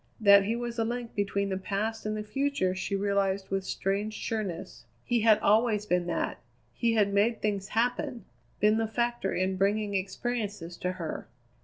That 0.19 0.45
he 0.45 0.55
was 0.55 0.79
a 0.79 0.83
link 0.83 1.13
between 1.13 1.49
the 1.49 1.59
past 1.59 2.07
and 2.07 2.17
the 2.17 2.23
future 2.23 2.73
she 2.73 2.95
realized 2.95 3.49
with 3.51 3.63
strange 3.63 4.15
sureness. 4.15 4.85
He 5.05 5.19
had 5.19 5.37
always 5.41 5.85
been 5.85 6.07
that. 6.07 6.39
He 6.73 6.93
had 6.95 7.13
made 7.13 7.39
things 7.39 7.67
happen; 7.67 8.25
been 8.59 8.77
the 8.77 8.87
factor 8.87 9.31
in 9.31 9.57
bringing 9.57 9.93
experiences 9.93 10.75
to 10.77 10.93
her. 10.93 11.27